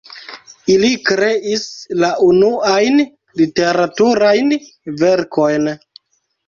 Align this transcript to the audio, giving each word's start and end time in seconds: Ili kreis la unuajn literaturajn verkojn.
Ili 0.75 0.87
kreis 1.09 1.67
la 2.05 2.09
unuajn 2.29 2.99
literaturajn 3.43 4.59
verkojn. 5.05 5.75